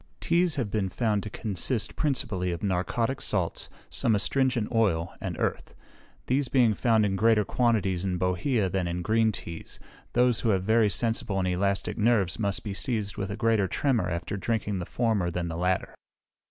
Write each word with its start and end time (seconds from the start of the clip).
Teas 0.19 0.55
have 0.55 0.71
been 0.71 0.89
found 0.89 1.21
to 1.21 1.29
consist 1.29 1.95
principally 1.95 2.51
of 2.51 2.63
narcotic 2.63 3.21
salts, 3.21 3.69
some 3.91 4.15
astringent 4.15 4.71
oil, 4.71 5.13
and 5.21 5.37
earth. 5.37 5.75
These 6.25 6.47
being 6.47 6.73
found 6.73 7.05
in 7.05 7.15
greater 7.15 7.45
quantities 7.45 8.03
in 8.03 8.17
bohea 8.17 8.67
than 8.67 8.87
in 8.87 9.03
green 9.03 9.31
teas, 9.31 9.79
those 10.13 10.39
who 10.39 10.49
have 10.49 10.63
very 10.63 10.89
sensible 10.89 11.37
and 11.37 11.47
elastic 11.47 11.99
nerves 11.99 12.39
must 12.39 12.63
be 12.63 12.73
seized 12.73 13.15
with 13.17 13.29
a 13.29 13.37
greater 13.37 13.67
tremor 13.67 14.09
after 14.09 14.37
drinking 14.37 14.79
the 14.79 14.87
former 14.87 15.29
than 15.29 15.49
the 15.49 15.55
latter. 15.55 15.93